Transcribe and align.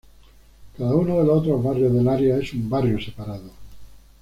Cada 0.79 0.95
uno 0.95 1.19
de 1.19 1.25
los 1.25 1.41
otros 1.41 1.63
barrios 1.63 1.93
del 1.93 2.07
área 2.07 2.35
es 2.37 2.53
un 2.53 2.67
barrio 2.67 2.99
separado. 2.99 3.51